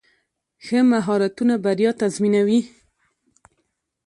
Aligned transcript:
ښه 0.65 0.79
مهارتونه 0.91 1.53
بریا 1.63 1.91
تضمینوي. 2.01 2.61